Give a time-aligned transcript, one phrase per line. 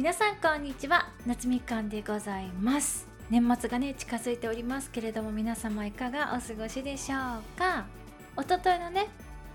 [0.00, 1.10] 皆さんこんにちは。
[1.26, 3.06] 夏みかんでございます。
[3.28, 7.84] 年末がね近づいておりますけれども皆様いかがお過ごしでしょうか？
[8.34, 9.08] おとといのね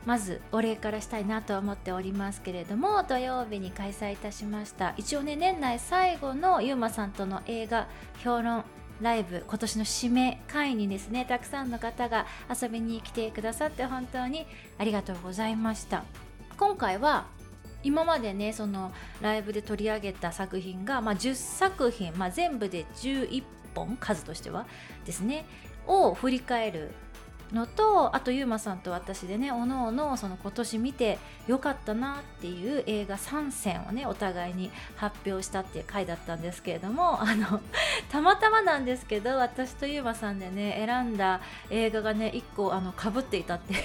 [0.05, 7.88] まずお礼からしたいなと思っておりますけれども土曜日に開催いたしました一応ね年内最後のゆうまさんとの映画
[8.23, 8.66] 評論
[9.02, 12.27] ライブ今年の締め会にですねたくさんの方が
[12.62, 14.46] 遊びに来てくださって本当に
[14.77, 16.04] ありがとうございました。
[16.55, 17.34] 今回は
[17.86, 18.91] 今までねその
[19.21, 23.43] ライブで取り上げた作品が、まあ、10作品、まあ、全部で11
[23.75, 24.65] 本数としては
[25.05, 25.46] ですね
[25.86, 26.91] を振り返る
[27.54, 37.61] のとあとゆうまさんと私でねおのおのその今年見てよかったなっていう映画3選をねお互いに発表したっていう回だったんですけれどもあの
[38.09, 43.81] たまたまなんですけど私とゆうまさんでね選んだ映画がね1個あのかぶっていたっていう。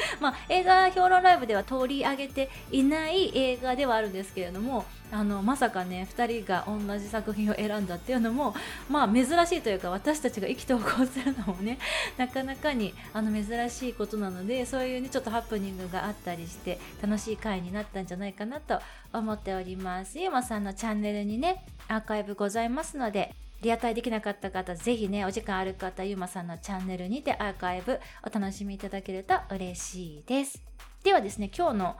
[0.20, 8.54] まあ映画評論ライブでは取り上げていない映画ではあるんですけれどもあのまさかね2人が同じ作品を選んだっていうのも
[8.88, 11.78] まあ珍しいというか私たちが意気投合するのもね
[12.16, 18.80] なかなかにあの珍しいことなのでそういうねちょっとハプニングがあったりして楽しい回になったんじゃないかなと
[19.12, 30.62] 思っておりますゆうまさんのチャンネルにねアーカイブございますのでリアタイできなかった方、ぜひね、お時間ある方、ゆうまさんのチャンネルにてアーカイブお楽しみいただけると嬉しいです。
[31.04, 31.96] ではですね、今日の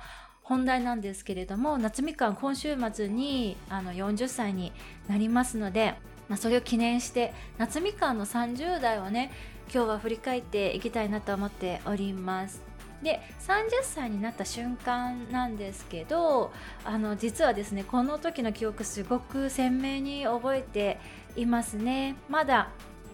[0.50, 4.72] 本題なんですけれども夏みかん今週末にあの40歳に
[5.06, 5.94] なりますので、
[6.28, 9.30] まあ、それを記念して夏みかんの30代をね
[9.72, 12.62] 今日は振り返っていきたいなと思っております。
[13.00, 16.52] で30歳になった瞬間なんですけど
[16.84, 20.98] あの実はですねこの時の記憶すごく鮮明に覚えて
[21.36, 22.16] いますね。
[22.28, 22.70] まだ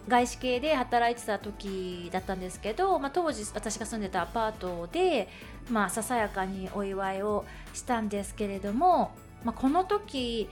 [0.07, 5.27] 外資系で働いてた時だったんですけど、まあ、当時私が住んでたアパートで、
[5.69, 9.11] まあ、ささやかにお祝いをしたんですけれども、
[9.43, 10.49] まあ、この時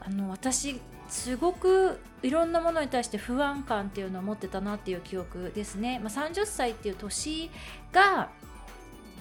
[0.00, 5.98] あの私すごくいろんなものに対して不安感っていうのを持ってたなっていう記憶ですね。
[6.00, 7.50] まあ、30歳っていう年
[7.92, 8.28] が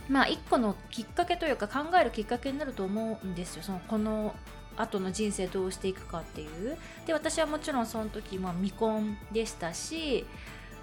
[0.09, 3.63] まあ一個のきっかけというか考えるきっかけになると思うんですよ。
[3.63, 4.35] そのこの
[4.77, 6.77] 後の人生どうしていくかっていう。
[7.05, 10.25] で私はもちろんその時、まあ、未婚でしたし、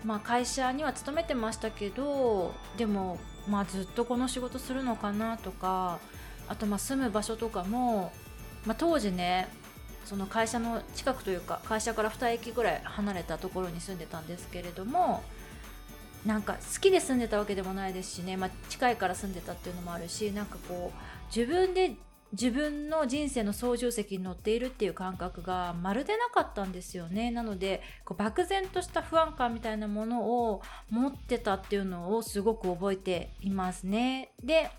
[0.04, 3.18] まあ、会社には勤めてましたけどでも、
[3.48, 5.98] まあ、ずっとこの仕事するのかなとか
[6.48, 8.12] あとまあ住む場所とかも、
[8.66, 9.48] まあ、当時ね
[10.04, 15.22] その会社の近くというか会社から2駅ぐらい離れたところに住んでたんですけれども
[16.26, 21.94] なんか好きで住んでたわけでもないですしね、まあ、近いから住んでたっていうのもあるしなんかこう自分で
[22.34, 27.30] 自分の人生の操縦席に乗っているっていう感覚がまるでなかったんですよね。
[27.30, 34.32] なのでこう漠然とした不安感みたいなものを持ってたっていうのをすごく覚えていますね。
[34.42, 34.70] で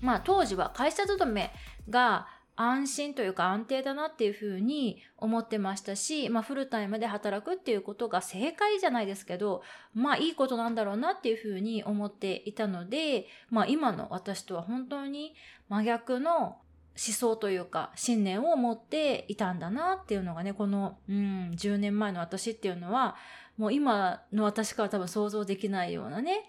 [0.00, 1.52] まあ当時は会社勤め
[1.90, 9.62] が安心というか安定だなっていうふうに思ってましたし、まあ、フルタイムで働くっていうことが正解じゃないですけど、
[9.94, 15.34] まあいいことなんだろうなっていうふうに思っていたので、まあ今の私とは本当に
[15.68, 16.58] 真逆の
[16.96, 23.16] 思想というか信念を持っていたんだなっていうのがねこの、うん、10年前の私っていうのは
[23.56, 26.44] もう今の私から多分想像できないようなね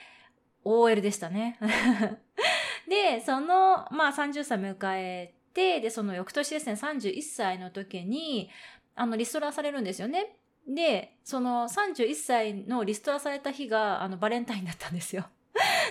[0.64, 1.60] OL でしたね。
[2.88, 8.50] でそのまあ30歳迎えてでその翌年ですね31歳の時に
[8.96, 10.38] あのリストラされるんですよね。
[10.68, 15.26] でその31歳のリストラされた日があのバレンタインだったんですよ。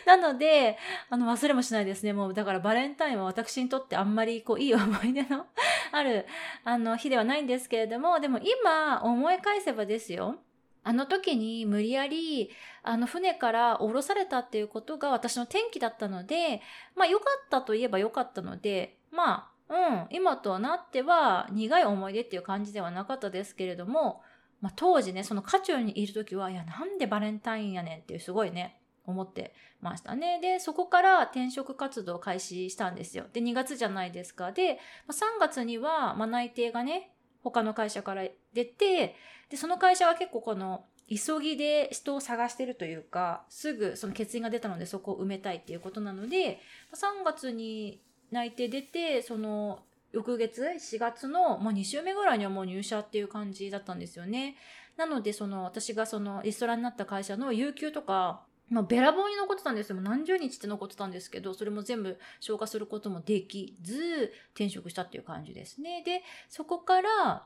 [0.06, 0.78] なので、
[1.10, 2.12] あの、忘れもしないですね。
[2.12, 5.46] もう、だからバレンタインは私にとってあんまり、こう、いい思い出の
[5.92, 6.26] ある、
[6.64, 10.38] あの、日ではないんですけれども、でも今、思い返せばですよ。
[10.84, 12.50] あの時に無理やり、
[12.82, 16.60] あの船から降ろされたっていうことが私の転機だったので、
[16.96, 24.22] まあ良かったといえば良かったので、まあ、うん、今となっては苦い思い出っていう感じではなかったですけれども、
[24.60, 30.40] まあ当時ね、その渦中にいる時は、いや、なんでバレンタインやねんっていうすごいね、思ってましたね。
[30.40, 33.26] で、そこから転職活動を開始したんですよ。
[33.32, 34.52] で、2月じゃないですか。
[34.52, 37.12] で、3月には、まあ、内定がね、
[37.42, 39.16] 他の会社から出て、
[39.50, 46.60] で、その会社は結構この、急ぎで人を探してるというか、すぐその欠員が出たのでそこを埋めたいっていうことなので、
[46.94, 48.00] 3月に
[48.30, 49.80] 内定出て、その、
[50.12, 54.56] 翌月、4月の、まあ、2週目ぐらいにはもう入社っていう感じだったんですよね。
[54.96, 60.00] なので、その、私がその、リストラになった会社の有給とか、まあ、べらぼうに残ってたんですよ。
[60.00, 66.02] 何十日って残ってたんですけど、それも全部消化することもできず、転職したっていう感じですね。
[66.04, 67.44] で、そこから、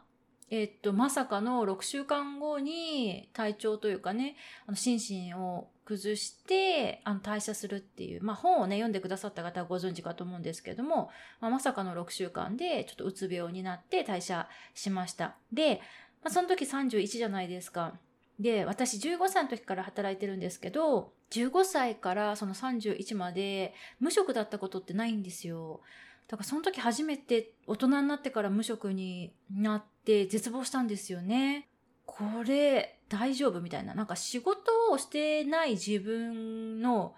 [0.51, 4.37] えっと、まさかの6週間後に体調というかね、
[4.67, 15.35] あの心身を崩して、あの退社するっていう、まあ本をね、読んでくださった方はご存知かと思うんですけども、まあ、まさかの6週間でちょっとうつ病になって退社しました。
[15.53, 15.81] で、
[16.23, 17.99] まあ、その時31じゃないですか。
[18.39, 25.81] で、私15歳の時から働いてるんですけど、15歳からその31まで無職だったことってないんですよ。
[26.29, 31.69] だからその時初めて大人になってから無職になって絶望したんですよね。
[32.05, 33.95] これ大丈夫みたいな。
[33.95, 37.15] なんか仕事をしてない自分の、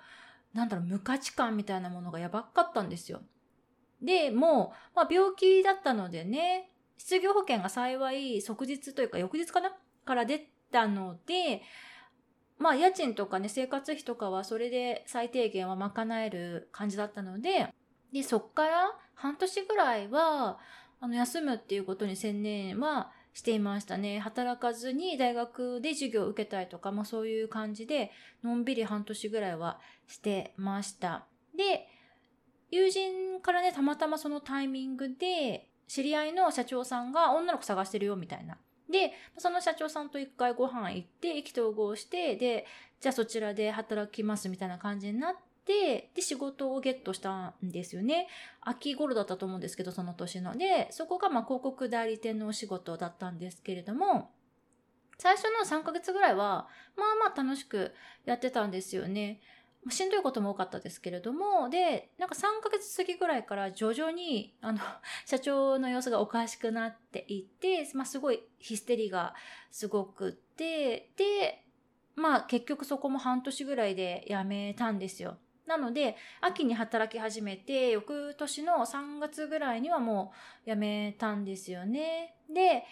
[0.55, 3.23] なんだろう、無価値観みたいなものがやばかったんですよ。
[4.01, 9.73] で、もう、まあ病気だったのでね、失業保険が幸い即日というか翌日かな？
[10.05, 11.63] から出たので、
[12.59, 17.73] まあ家賃とかね、生活費とかはそれで最低限は賄える感じだったので、
[18.13, 20.59] で、そっから半年ぐらいは、
[21.01, 24.19] あの、休むっていうことに専念はしていましたね。
[24.19, 28.11] 働かずに大学で授業を受けたりとか、まあそういう感じで、
[28.43, 31.27] のんびり半年ぐらいはしてました。
[31.57, 31.87] で、
[32.71, 38.59] 友人からね、たまたまそのタイミングで、知り合いの社長さんが女の子探してるよみたいな。
[38.91, 42.67] で、その社長さんと一回ご飯行って、意気投合して、で、
[43.01, 48.29] じゃあそちらで働きますみたいな感じになって、で、仕事をゲットしたんですよね。
[48.61, 50.57] 秋頃だったと思うんですけど、その年の。
[50.57, 54.31] で、そこがま広告代理店のお仕事だったんですけれども、
[55.19, 57.93] 最初の3ヶ月ぐらいは、まあまあ楽しく
[58.25, 59.41] やってたんですよね。
[59.91, 64.79] しんどいことも多かったですけれども、で、なんか3ヶ月過ぎぐらいから徐々に、あの、
[65.25, 69.35] 社長の様子がおかしくなっていって、まあすごいヒステリーが
[69.71, 71.65] すごくって、で、
[72.17, 75.39] まあ結局そこも半年ぐらいで辞めたんですよ。
[75.67, 80.33] なので、秋に働き始めて、翌年の3月ぐらいにはも
[80.67, 82.37] う辞めたんですよね。
[82.49, 82.85] で、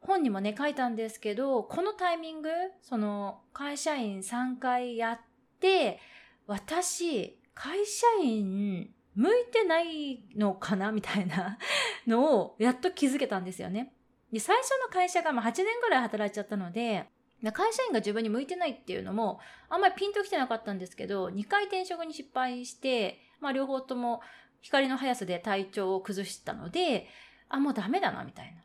[0.00, 2.50] 本にもね、書いたんですけど、このタイミング、
[2.82, 5.20] その、会社員3回やっ
[5.60, 6.00] て、
[6.46, 11.58] 私、会社員、向いてないのかなみたいな
[12.06, 13.94] のをやっと気づけたんですよね。
[14.30, 17.06] で、最初の会社がま8年ぐらい働いちゃったので、
[17.52, 24.20] 会社員が自分に向いてないっていうのも、あんまりピンときてなかったんですけど、2回転職に失敗して、まあ両方とも
[24.60, 27.06] 光の速さで体調を崩したので、
[27.48, 28.60] あ、もうダメだな、みたいな。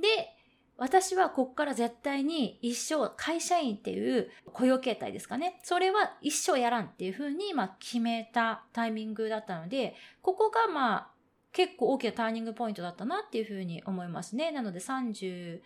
[0.00, 0.35] で、
[0.78, 5.60] 私はこっから絶対に一生会社員っていう雇用形態ですかね。
[5.62, 11.08] それは一生やらんっていうふうにまあ決めたタイミングだったので、ここがまあ
[11.52, 14.50] 結構大きなターニングポイントだったなっていうふうに思いますね。
[14.50, 15.60] なので32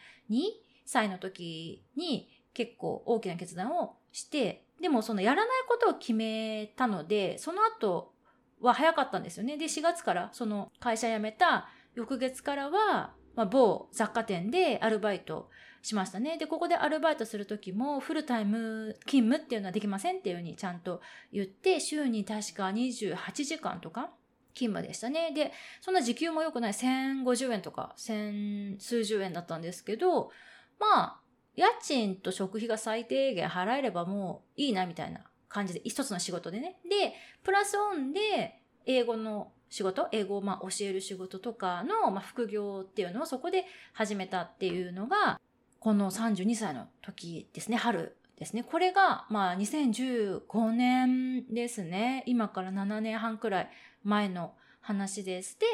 [0.84, 8.12] 歳の時に結構大きな決断をして、でもそのやらないことを決めたので、その後
[8.60, 9.56] は早かったんですよね。
[9.56, 15.48] で、4月からその会社辞めた翌月からはまあ、某雑貨店でアルバイト
[15.80, 16.36] しましたね。
[16.36, 21.00] で、ここでアルバイトするときも、フルタイム勤務っていうのはできませんっていうふうにちゃんと
[21.32, 24.10] 言って、週に確か28時間とか
[24.52, 25.32] 勤務でしたね。
[25.32, 30.30] で、そんな時給も良くない1050円とか1,0数十円だったんですけど、
[30.78, 31.20] まあ、
[31.56, 36.78] 家賃と食費が最低限払えればもういいなみたいな感じで、一つの仕事でね。
[36.84, 45.40] で、プラスオンで英語の仕事、英語をまあ教える仕事とかの、まあ、副業っていうのをそこで始めたっていうのが、
[45.78, 48.64] この32歳の時ですね、春ですね。
[48.64, 52.24] これが、まあ、2015年ですね。
[52.26, 53.70] 今から7年半くらい
[54.02, 55.58] 前の話です。
[55.58, 55.66] で、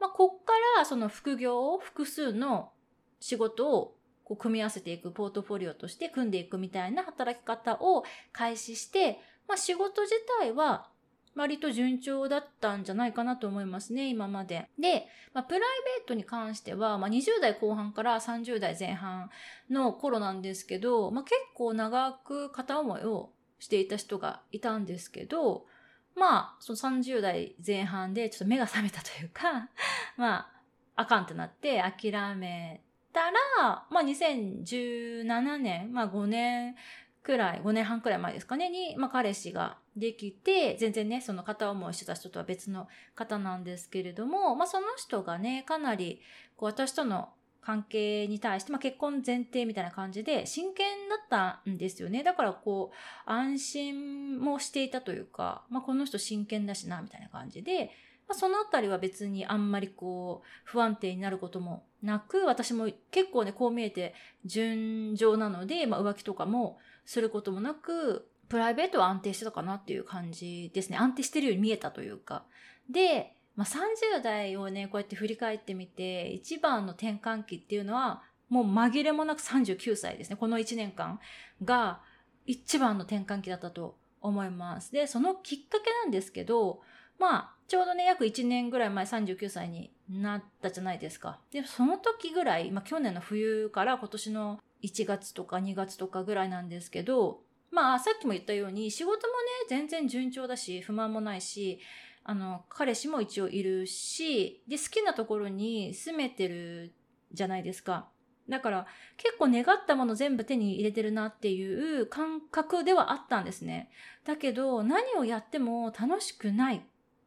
[0.00, 2.72] まあ、こっからその副業を複数の
[3.20, 10.88] 仕事をこう組み合わせていくポートフォリオとして組んでいくみたいな働き方を開始して、まあ、仕事自体は
[11.34, 14.68] 割と順調だったんじゃないかなと思いますね、今まで。
[14.78, 15.60] で、まあ、プライ
[15.98, 19.30] ベートに関しては、まあ、20代後半から30代前半
[19.68, 25.66] の頃なんですけど、まあ、結構長く片思いをしていた人がいたんですけど、
[26.14, 29.68] まあ、その30代前半でちょっと目が覚めたというか、
[30.16, 30.50] まあ、
[30.96, 32.80] あかんってなって諦め
[33.12, 36.76] たら、まあ、2017年、まあ、5年
[37.22, 46.20] くらい、5年半くらい前ですかね、に、まあ、彼氏ができて、全然ね、その片思いしてた人とは別の方なんですけれども、まあ、その人がね、かなり、
[46.56, 47.28] こう、私との
[47.60, 52.22] 関係に対して、まあ、結婚前提みたいな感じで真剣だったんですよね。
[52.22, 57.90] だからこう、安心もしていたというか、まあ、この人真剣だしな、みたいな感じで、
[58.26, 70.96] まあ、そのあたりは別にあんまりこう、不安定になることもなく、私も結構ね、こう見えて順調なので、まあ、浮気とかもすることもなく、プライベートは安定してたかなっていう感じですね。
[70.96, 72.44] 安定してるように見えたというか。
[72.88, 80.36] で、まあ、30代をね、こうやって振り返ってみて、一番の転換期っていうのは、もう紛れもなく39歳ですね。
[80.36, 81.18] この1年間
[81.64, 82.00] が
[82.46, 84.92] 一番の転換期だったと思います。
[84.92, 86.80] で、そのきっかけなんですけど、
[87.18, 91.40] まあ、ちょうどね、約1年ぐらい前39歳になったじゃないですか。
[91.50, 97.40] で、その時ぐらい、まあ去年の冬から今年の1月とか2月とかぐらいなんですけど、
[97.74, 99.22] まあさっきも言ったように仕事もね、
[99.68, 101.80] 全然順調だし、不満もないし、
[102.22, 106.94] あの、彼氏も一応いるし、で、好きなところに住めてる
[107.32, 108.08] じゃないですか。
[108.48, 113.90] だから結構願ったもの全部手に入れてるなっていう感覚ではあったんですね。
[114.24, 116.80] だけど何をやっても楽しくないっ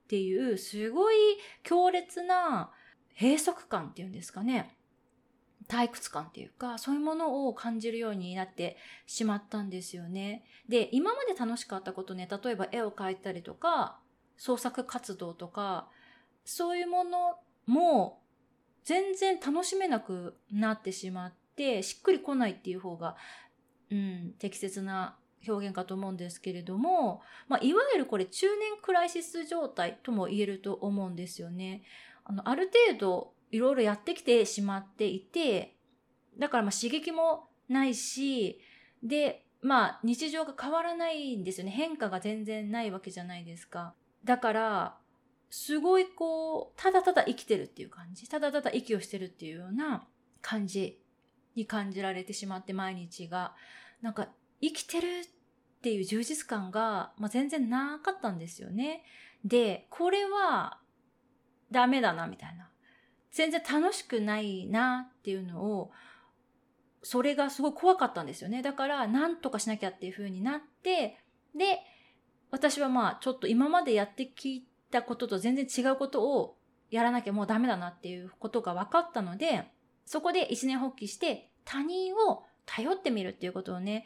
[0.07, 1.15] ていうすごい
[1.63, 2.71] 強烈な
[3.19, 4.76] 閉塞感っていうんですかね。
[5.67, 10.43] 退屈感っていうか、そういうものを感じるようになってしまったんですよね。
[10.69, 13.99] で、今まで楽しかったことね、例えば絵を描いたりとか、
[14.37, 15.89] 創作活動とか、
[16.45, 18.21] そういうものも
[18.85, 23.17] 全然楽しめなくなってしまって、しっくりこないっていう方が、
[23.91, 31.83] うん、適切な表現かと思うんですけれども、まあ、いわゆるこれ中年クライシス状態とも言えると思うんですよね。
[32.23, 35.75] あの、ある程度いろいろやってきてしまっていて、
[36.37, 38.59] だからまあ刺激もないし、
[39.03, 41.71] で、まあ日常が変わらないんですよね。
[41.71, 43.93] 変化が全然ないわけじゃないですか。
[44.23, 44.97] だから、
[45.49, 48.29] すごいこう、ただただ生きてるっていう感じ。
[48.29, 50.05] ただただ息をしてるっていうような
[50.41, 50.99] 感じ
[51.55, 53.55] に感じられてしまって毎日が。
[54.01, 54.29] なんか
[54.61, 59.03] 生きてるっていう充実感が、まあ、全然なかったんですよね。
[59.45, 60.79] で、これは
[61.71, 62.69] ダメだなみたいな。
[63.31, 65.91] 全然楽しくないなっていうのを、
[67.03, 68.61] それがすごい怖かったんですよね。
[68.61, 71.19] だから、なんとかしなきゃっていう風になって、
[71.55, 71.79] で、
[72.51, 76.57] 私はまあ、ちょっと今までやってきたことと全然違うことを
[76.89, 79.65] やらなきゃもうダメだなっていうことが分かったので、
[80.05, 84.05] そこで一年発起して他人を頼ってみるっていうことをね、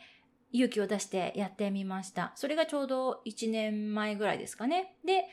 [0.52, 2.34] 勇気を出してやってみました。
[2.36, 4.96] それがちょうど1年前ぐらいですかね。
[5.06, 5.26] で、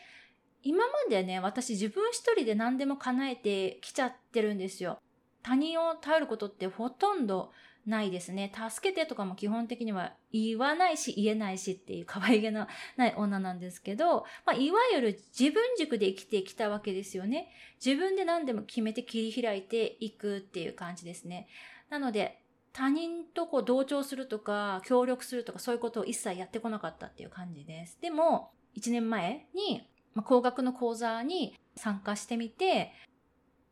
[0.63, 4.99] 今までね、私自分一人で何でも叶えてきちゃってるんですよ。
[5.43, 7.53] 他人を頼ることってほとんど
[7.87, 8.53] ないですね。
[8.71, 17.49] 助けてとかも基本的には言わないし言えないしっていう可愛げのない女なんですけど、まあ、いわゆる自分軸で生きてきたわけですよね。
[17.85, 21.49] 自分で何でも決めて切り開いていくっていう感じですね。
[21.89, 22.43] なので、
[22.75, 27.99] 他人とこう同調するとか、協力するとかそういうことを一切やってこなかったっていう感じです。
[28.03, 32.93] でも、1年前にまあ、工学の講座に参加してみて、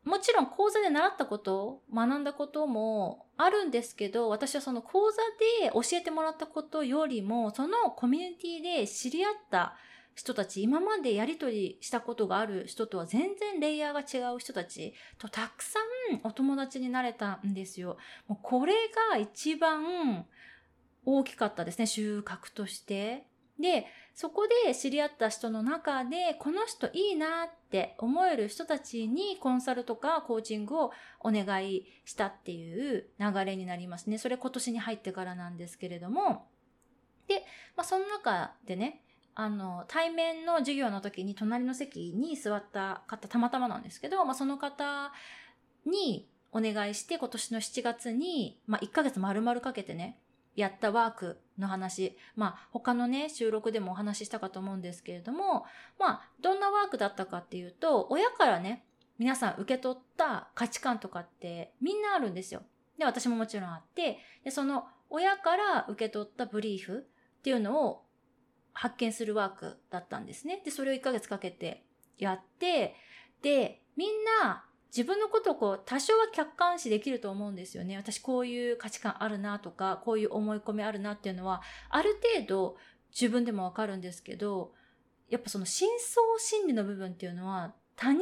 [0.07, 5.17] もちろん講座で習ったこと、学んだこともあるんですけど、私はその講座
[5.61, 9.75] で教えてもらったことよりも、そのコミュニティで知り合った
[10.15, 15.79] 人たち、今までやりとりしたことがある人とは全然レイヤーが違う人たちとたくさ
[16.13, 17.97] んお友達になれたんですよ。
[18.27, 18.73] もうこれ
[19.11, 20.25] が一番
[21.05, 23.27] 大きかったですね、収穫として。
[23.59, 23.85] で、
[24.17, 34.17] そこで知り合った人の中で、この人いいなって思える人たちにコンサルとかコーチングをお願いしたっていう流れになりますね。
[34.17, 36.47] それ今年に入ってからなんですけれども。
[37.27, 37.43] で、
[37.75, 39.03] まあ、その中でね、
[39.35, 45.13] あの、対面の授業の時に隣の席に座った方、たまたまなんですけど、まあ、その方
[45.85, 50.17] にお願いして今年の7月に、まあ、1ヶ月丸々かけてね、
[50.57, 55.65] やったワークの話、まあ他のね、収録でもお話ししたかと思うんですけれども、
[55.99, 58.83] まあどんなワークだったかっていうと、親からね、
[59.19, 62.63] 皆さん受け取った価値観とかってみんなあるんですよ。
[62.97, 67.05] で、私ももちろんあって、で、その親から受け取ったブリーフ
[67.39, 68.03] っていうのを
[68.73, 70.61] 発見するワークだったんですね。
[70.65, 71.85] で、それを1ヶ月かけて
[72.17, 72.95] やって、
[73.43, 74.09] で、みん
[74.41, 77.97] な自分のことをこう多少は客観視できると思うんですよね。
[77.97, 82.77] 私こういう価値観あるなとか、こういう思い込みあるなっていうのは、ある程度
[83.11, 84.73] 自分でもわかるんですけど、
[85.29, 88.21] やっぱその深層心理の部分っていうのは他人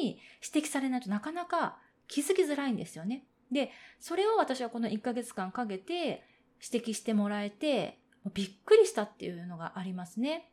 [0.00, 3.24] に指摘されないとなかなか気づきづらいんですよね。
[3.50, 3.70] で、
[4.00, 6.24] それを私はこの1ヶ月間かけて
[6.72, 7.98] 指摘してもらえて、
[8.34, 10.50] びっくりしたっていうのがありますね。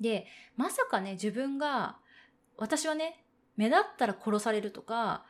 [0.00, 1.96] で、まさかね、自分が、
[2.56, 3.24] 私はね、
[3.58, 5.24] 目立ったら殺されるとか、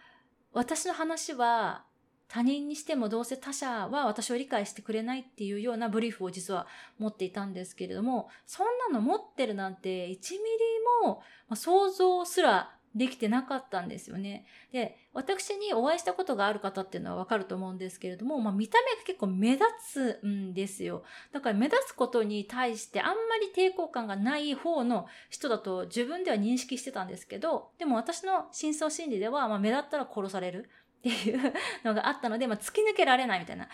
[0.53, 1.85] 私の話は
[2.29, 6.67] 他人にしてもどうせ他者は私を理解してくれないっていうようなブリーフを実は
[6.99, 10.19] 持っていたんですけれども、そんなの持ってるなんて1ミリ
[11.07, 11.23] も
[11.57, 14.45] 想像すらできてなかったんですよね。
[14.73, 19.65] で、私にお会いしたことがある方っていうのはわかると思うんですけれども、まあ見た目が結構目立
[20.21, 21.05] つんですよ。
[21.33, 30.69] だから目立つことに対してあんまり抵抗感がない方の人だと自分では認識してたんですけど、でも私の深層心理では、まあ目立ったら殺される。
[30.99, 31.53] っていう
[31.85, 33.67] のがあったので、まあ、突き抜けられないみたいな。
[33.67, 33.71] ちょ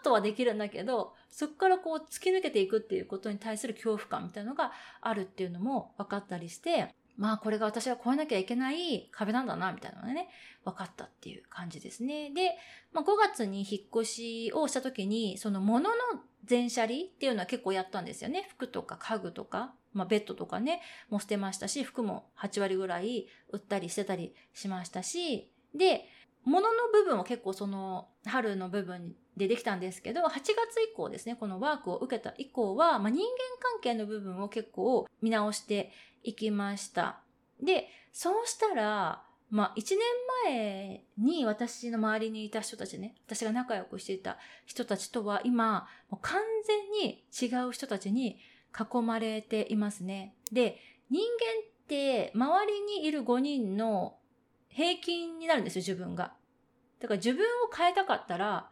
[0.00, 10.28] っとはできるんだけど、そこからこう突き抜けていくっていうことに対する恐怖感みたいなのがあるっていうのも分かったりして、まあこれが私は超えなきゃいけない壁なんだな、みたいなのがね、
[10.64, 12.30] 分かったっていう感じですね。
[12.30, 12.56] で、
[12.92, 15.96] まあ、5月に引っ越しをした時に、その物の
[16.44, 18.46] 全車離っていうのは結構やったんですよね。
[18.50, 26.08] 服とか家具とか、まあ、ベッドとかね、も捨てましたし、服も8割ぐらい売ったりしてたりしましたし、で、
[26.44, 33.28] 物の部分は結構その春の部分でできたんですけど、8月以降ですね、このワークを受けた以降は、まあ、人間
[33.60, 37.20] 関係の部分を結構見直していきました。
[37.62, 39.98] で、そうしたら、まあ、1年
[40.46, 48.38] 前に私の周りにいた人たちね、私が仲良くしていた人たちとは今、もう完全に違う人たちに
[48.76, 50.34] 囲まれていますね。
[50.52, 50.78] で、
[51.10, 51.26] 人間
[51.68, 54.16] って周りにいる5人の
[54.68, 56.34] 平均になるんですよ、自分が。
[57.00, 58.70] だから自分を変えたかったら、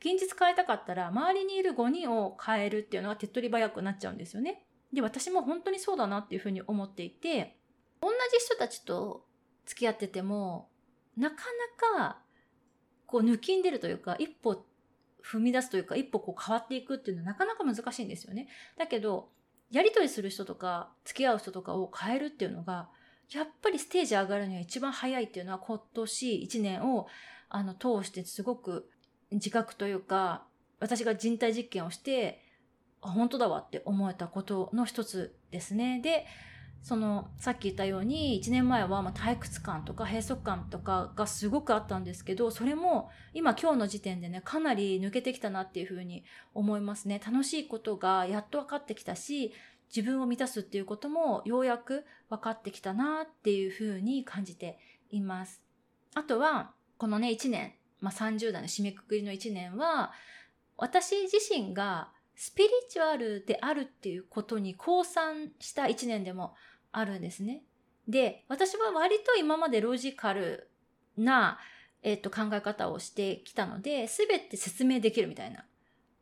[0.00, 4.64] 現実変えたかったら、周りにいる5人を変えるっていうのは手っ取り早くなっちゃうんですよね。
[4.92, 7.56] で、私も本当にそうだなっていうふうに思っていて、
[8.00, 9.24] 同じ人たちと
[9.66, 10.70] 付き合ってても、
[11.16, 12.20] なかなか、
[13.06, 14.64] こう抜きんでるというか、一歩
[15.24, 18.48] 踏み出すというか、一歩こう変わっていくっていうのはなかなか難しいんですよね。
[18.76, 19.30] だけど、
[19.70, 22.88] やりとりする人とか、付き合う人とかを変えるっていうのが、
[23.30, 27.08] やっぱりステージ上がるには一番早いっていうのは今年1年を
[27.50, 28.88] あの通してすごく
[29.30, 30.44] 自覚というか、
[30.80, 32.42] 私が人体実験をして、
[33.00, 36.00] 本当だわって思えたことの一つですね。
[36.00, 36.26] で、
[36.82, 47.20] その、さっき言ったように、1年前はま退屈感とか閉塞感とかがすごくあったんですけど、それも今今日の時点でね、かなり抜けてきたなっていうふうに思いますね。
[47.24, 49.52] 楽しいことがやっと分かってきたし、
[49.94, 54.78] 自分を満たすっていうこともようやく分かってきたなっていうふうに感じて
[55.10, 55.62] います。
[56.14, 60.12] あとは、このね、1年、まあ、30代の締めくくりの1年は、
[60.76, 66.54] 私自身がスピリチュアルであるっていうことに降参した1年でも
[66.92, 67.62] あるんですね。
[68.06, 70.70] で、私は割と今までロジカル
[71.16, 71.58] な、
[72.02, 75.64] えっと、考え方をしてきたので、すべて説明できるみたいな。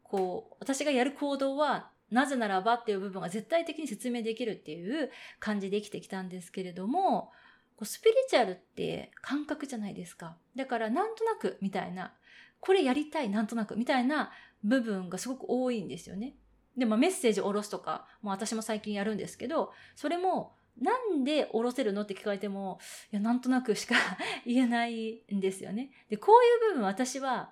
[0.02, 7.30] こう、私がやる行動はなぜならばっていう部分が絶対的に説明できるっていう感じで生きてきたんですけれども、
[7.76, 10.36] こうスピリチュアルって感覚じゃないですか。
[10.56, 12.12] だからなんとなくみたいな、
[12.60, 14.30] これやりたいなんとなくみたいな
[14.64, 16.34] 部分がすごく多いんですよね。
[16.76, 22.78] で、まあメッセージを下ろすとか、もう私も最近やるんですけど、それもなんで下ろせるのって聞かれても、
[23.12, 23.94] いや、なんとなくしか
[24.46, 25.90] 言えないんですよね。
[26.08, 27.50] で、こういう部分私は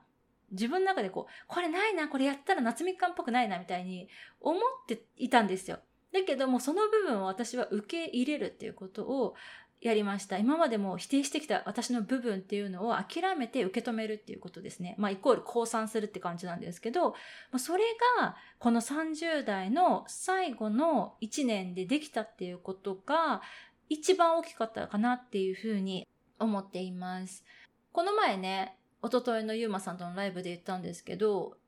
[0.50, 4.08] 自分の中でこう、これないな、これやったら夏みかんっぽくないな、みたいに
[4.40, 5.80] 思っていたんですよ。
[6.12, 9.34] だけども、その部分を私は受け入れるっていうことを
[9.84, 10.38] やりました。
[10.38, 14.94] 今までも否定してきた私の部分っていうのを諦めて受け止めるっていうことですね。
[14.98, 17.14] まあ、イコール降参するって感じなんですけど、
[17.58, 17.84] それ
[18.18, 23.42] が、この30代の最後の1年でできたっていうことが、
[23.90, 27.44] 一番大きかったかなっていうふうに思っています。
[27.92, 31.58] この前ね、おとといのゆうまさんとのライブで言ったんですけど、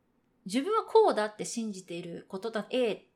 [0.47, 3.07] 自分はこうだって信じていることだ、A、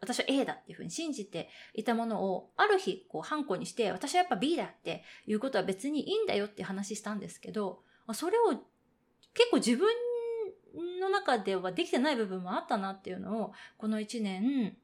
[0.00, 7.82] 私は A だっていうふうに信じていたものを、ある日、こう、反抗にして、私はやっぱ B だっていうことは別にいいんだよって話したんですけど、
[8.14, 8.52] それを
[9.34, 9.88] 結構自分
[11.00, 14.76] の中ではできてない部分もあったなっていうのを、この1年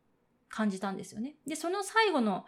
[0.49, 1.37] 感じたんですよね。
[1.47, 2.45] で、その最後の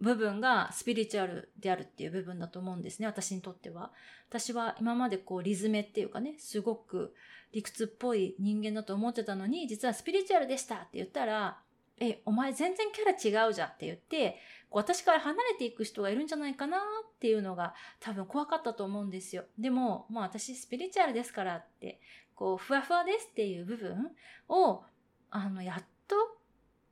[0.00, 3.92] 部分がスピリチュアルであるっていう部分だと思うんですね、私にとっては。
[4.28, 7.14] 私は今までこうリズメっていうかね、すごく
[7.52, 11.60] 理屈っぽい人間だと思ってたのに、実はスピリチュアルでしたって言ったら、
[12.00, 14.38] え、お前全然キャラ違うじゃんって言って、
[14.70, 16.82] 私から離れていく人がいるんじゃないかなっ
[17.18, 19.44] ていうのが多分怖かったと思うんですよ。
[19.58, 22.00] でも、もう私スピリチュアルですからって、
[22.34, 24.10] こう、ふわふわですっていう部分
[24.48, 24.84] を、
[25.30, 26.16] あの、やっと、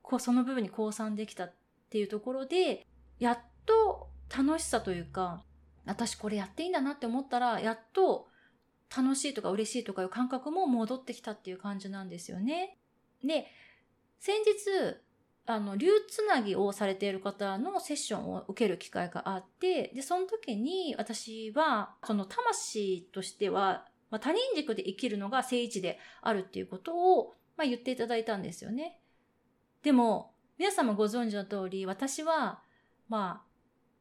[0.03, 1.55] こう、その部分に降参できたっ
[1.90, 2.87] ていうところで、
[3.19, 5.45] やっと楽しさというか、
[5.85, 8.29] 私これやっていいんだなって思ったら、やっと
[8.95, 12.77] 楽しいとか嬉しいとかいう感覚も戻ってきたっていう感じなんですよね。
[13.25, 13.47] で、
[14.19, 14.97] 先日、
[15.47, 29.01] あの、流つなぎをされている方のセッションを受ける機会があって、で、その時に私は、その魂としては、まあ、他人軸で生きるのが聖一であるっていうことを、まあ、言っていただいたんですよね。
[29.83, 32.61] でも、皆様ご存知の通り、私は
[33.09, 33.47] まあ、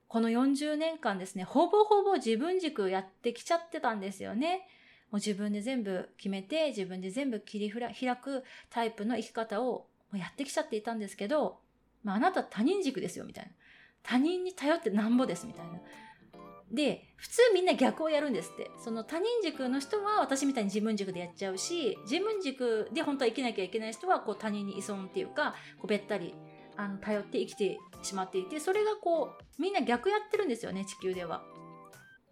[0.07, 4.67] この40年間ですね、ほぼほぼ自分軸やってきちゃってたんですよね。
[5.11, 11.59] もう自分で全部決めて、自分で全部切り開くタイプの生き方をやってきちゃっていたんですけど、
[12.03, 13.51] まあ、あなた他人軸ですよ、みたいな。
[14.03, 15.79] 他人に頼ってなんぼです、みたいな。
[16.71, 26.33] で普通みんな逆をやるんですってその他人軸の人は私みたいに自分軸でやっちゃうし自分軸で本当は生きなきゃいけない人はこう他人に依存っていうかこうべったり
[26.75, 31.43] あの頼って生きてしまっていてそれがこうみんな逆やってるんですよね地球では。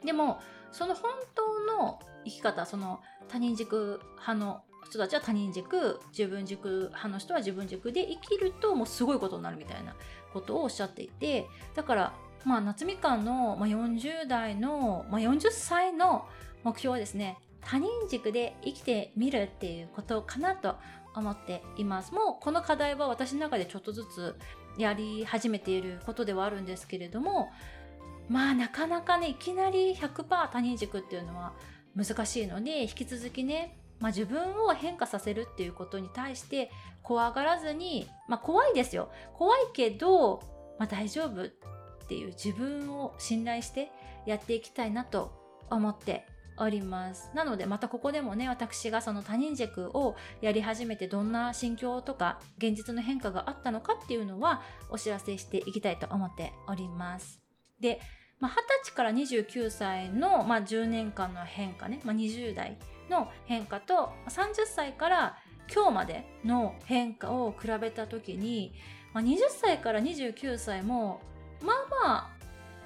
[0.04, 0.42] でも
[0.72, 9.96] その本当の生き方その他人軸派の人たちは他人軸自分軸派の人は自分軸で生きるともうすごいことになるみたいな
[10.34, 12.14] ことをおっしゃっていてだから
[12.46, 16.28] まあ夏みかんの、まあ、40代の、まあ、40歳の
[16.64, 20.76] 目標はですね他人軸で生きてみるっていうことかなと
[21.16, 22.12] 思っています。
[22.14, 24.36] もうこの課題は私の中でちょっとずつ
[24.78, 27.52] やり始めていることではあるんですけれども
[28.28, 31.54] まあなかなかねいきなり100%他人軸っていうのは
[31.96, 36.70] 難しいので引き続きね、まあ、自分を変化させるっていうことに対して
[37.04, 39.10] 怖がらずにまあ怖いですよ。
[39.34, 40.42] 怖いけど、
[40.78, 41.48] まあ、大丈夫っ
[42.10, 43.94] ていう自分を信頼して
[44.26, 45.32] やっていきたいなと
[45.70, 46.26] 思って
[46.58, 47.32] おります。
[47.34, 57.40] なのでまたここでもね私がその他人軸をやり始めてどんな心境とか現実の変化があったのかっていうのはお知らせしていきたいと思っております。
[57.80, 58.02] で、
[58.42, 62.78] まあ、20歳から29歳の、まあ、10年間の変化ね、まあ、20代
[63.10, 65.38] の変化と30歳から
[65.74, 68.74] 今日までの変化を比べた時に、
[69.14, 71.22] 20歳から29歳も
[71.62, 72.30] まあまあ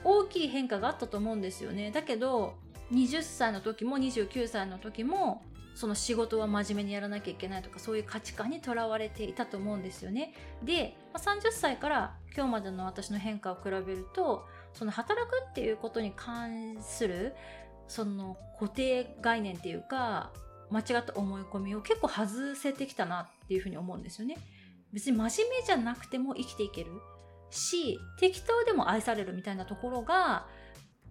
[0.03, 2.55] 大きい変化があったと思うんですよねだけど
[2.91, 5.41] 20歳の時も29歳の時も
[5.75, 10.33] その仕事は真面目にやらなきゃいけないとかそういう価値観にとらわれていたと思うんですよね。
[10.63, 17.35] で、30歳から今日までの私の変化を比べるとその働くっていうことに関する
[17.87, 20.31] その固定概念っていうか
[20.69, 24.37] 間違った思い込みを結構外せてきたなっていうふうに思うんですよね。
[24.93, 26.91] 別に真面目じゃなくても生きていける
[27.49, 30.47] し適当でも愛されるみたいなところが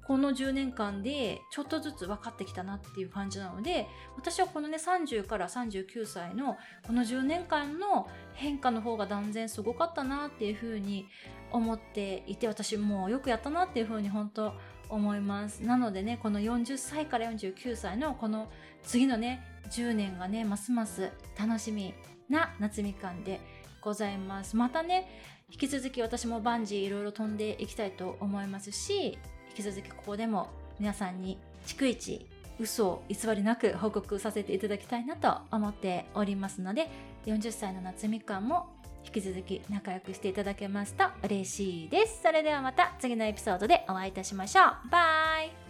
[0.06, 11.06] この10年間でちょっとずつ分かってきたなっていう感じなので私はこのね30から39歳のこの10年間の変化の方が断然すごかったなっていうふうに
[11.50, 14.52] 思っていて私もうよくやったなっていうふうに本当
[14.88, 15.62] 思います。
[15.62, 18.48] なのでねこの40歳から49歳のこの
[18.82, 21.94] 次のね10年がねますます楽しみ
[22.28, 23.40] な夏みかんで
[23.80, 24.56] ございます。
[24.56, 25.08] またね
[25.50, 29.18] 引き続き私もバンジーいろいろ飛んでいきたいと思いますし
[29.50, 30.48] 引き続きここでも
[30.80, 36.88] 皆さんに逐一嘘を偽りなく報告させていただきたいなと思っておりますので
[37.26, 38.75] 40歳の夏みかんも
[39.06, 42.20] 引き続き仲良くしていただけますと嬉しいです。
[42.22, 44.88] それではまた次のエピソードでお会いいたしましょう。
[44.90, 45.65] バイ。